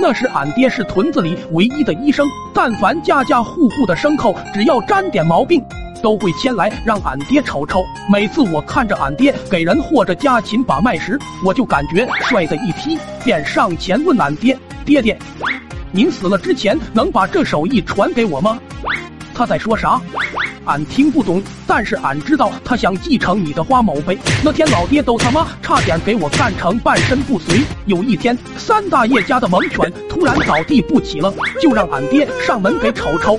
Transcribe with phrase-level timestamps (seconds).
[0.00, 5.62] 那时俺爹是屯子里唯一的医生，但凡家家户户的牲口只要沾点毛病，
[6.02, 7.84] 都会牵来让俺爹瞅瞅。
[8.10, 15.16] 每次我看着俺爹给人或者家禽把脉时，我就感觉帅的一批，便上前问俺爹：“爹爹，
[15.92, 18.58] 您死了之前能把这手艺传给我吗？”
[19.34, 20.00] 他在说啥？
[20.64, 24.16] 俺听不懂，但是俺知道他想继承你的花某呗。
[24.44, 27.60] 那天老爹都他妈差点给我干成半身不遂。
[27.86, 33.38] 有一天，三大爷家的猛犬突然倒地不起了，就让俺爹上门给瞅瞅。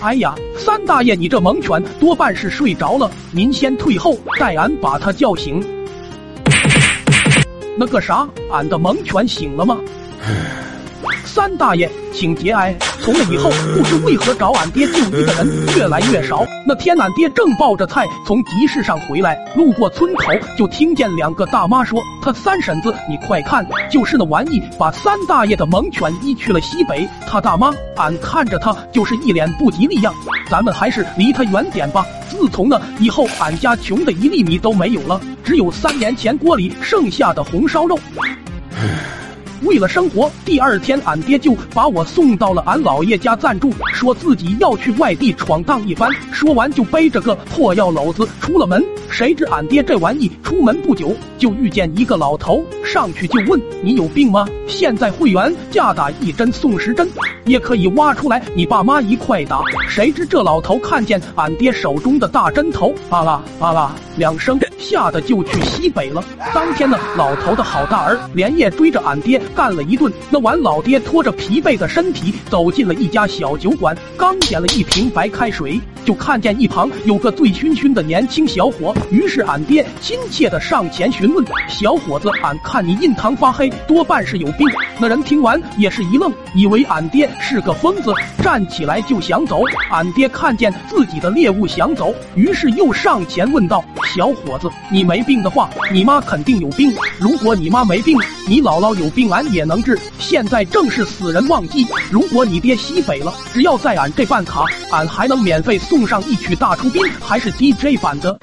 [0.00, 5.64] 哎呀，三大爷，你这猛犬多半是睡着了，您先退后，待俺把他叫醒。
[7.76, 9.78] 那个啥，俺的猛犬醒了吗？
[11.24, 12.76] 三大爷，请节哀。
[13.08, 16.44] 从那以后，不知为何找俺爹就医的人越来越少。
[16.66, 20.26] 那天，俺爹正抱着菜从集市上回来，路过村口，
[20.58, 30.12] 就听见两个大妈说：“他三婶子，你快看，就是那玩意把三大爷的猛犬医去了西北。”他大妈，俺看着他就是一脸不吉利样，
[30.50, 32.04] 咱们还是离他远点吧。
[32.28, 37.98] 自从那以后，俺家穷的一粒米都没有了，只有三年前锅里剩下的红烧肉。
[39.62, 46.10] 为了生活，第二天俺爹就把我送到了俺姥爷家暂住，说自己要去外地闯荡一番。
[46.32, 48.84] 说完就背着个破药篓子出了门。
[49.10, 54.46] 谁知俺爹这玩意出门不久，就遇见一个老头，上去就问：“你有病吗？
[54.66, 57.08] 现在会员价打一针送十针，
[57.48, 66.22] 也可以挖出来你爸妈一块打。”谁知这老头看见俺爹手中的大针头，啊啦啊啦两声，吓得就去西北了。
[66.54, 70.12] 当天呢，老头的好大儿连夜追着俺爹干了一顿。
[70.30, 78.94] 那晚，老爹拖着疲惫的身体走进了一家小酒馆，刚点了一瓶白开水，就看见一旁有个醉醺醺的年轻小伙。
[79.10, 84.66] 于是俺爹亲切的上前询问：“小伙子，俺看你印堂发黑，多半是有病。”
[85.00, 89.62] 那人听完也是一愣，以为俺爹是个疯子，站起来就想走。
[89.90, 96.92] 俺爹看见自己的猎物想走，于是又上前问道：“小伙子，你没病的话，你妈肯定有病。
[97.18, 99.98] 如果你妈没病，你姥姥有病，俺也能治。
[100.18, 108.38] 现在正是死人旺季，如果你爹西北了，只要在俺这办卡，俺还能免费送上一曲大出殡，还是 DJ 版的。”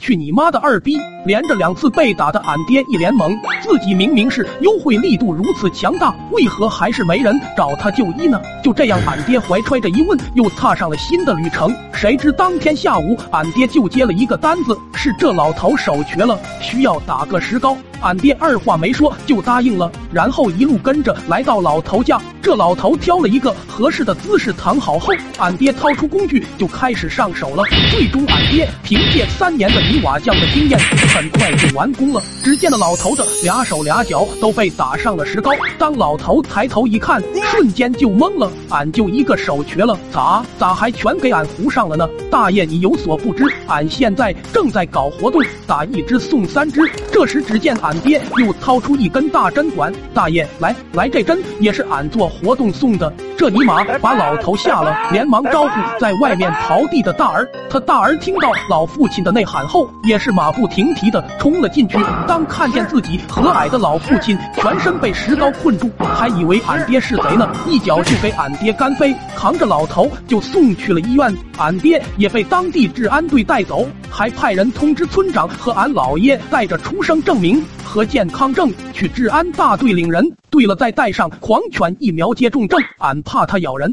[0.00, 0.96] 去你妈的二逼！
[1.24, 8.40] 连着两次被打的俺爹一脸懵，自己明明是优惠力度如此强大，为何还是没人找他就医呢？
[8.62, 11.72] 就这样，俺爹怀揣着疑问，又踏上了新的旅程。
[11.92, 17.76] 谁知当天下午，俺爹就接了一个单子，是这老头手瘸了，需要打个石膏。
[18.00, 22.20] 俺爹二话没说就答应了，然后一路跟着来到老头家。
[22.42, 27.62] 这老头挑了一个合适的姿势躺好后，俺爹掏出工具就开始上手了。
[27.92, 30.76] 最终，俺爹凭借三年的泥瓦匠的经验，
[31.14, 32.22] 很快就完工了。
[32.42, 35.52] 只见那老头的俩手俩脚都被打上了石膏。
[35.78, 42.08] 当老头抬头一看，瞬间就懵了，俺就一个手瘸了，咋咋还全给俺糊上了呢？
[42.30, 46.80] 大爷，你有所不知，俺现在正在搞活动，打一只送三只。
[47.12, 53.12] 这时，只见俺爹又掏出一根大针管，大爷，来来，这针也是俺做活动送的。
[53.36, 55.70] 这尼玛把老头吓了，连忙招呼
[56.00, 57.46] 在外面刨地的大儿。
[57.72, 61.96] 他大儿听到老父亲的呐喊后，也是马不停蹄的冲了进去。
[62.28, 71.34] 当看见自己和蔼的老父亲全身被石膏困住，还以为俺爹是贼呢，一脚就给俺爹干飞，扛着老头就送去了医院。
[71.56, 80.22] 俺爹也被当地治安队带走，还派人通知村长和俺姥爷带着出生证明和健康证去治安大队领人。
[80.50, 83.90] 对了，再带上狂犬疫苗接种证，俺怕它咬人。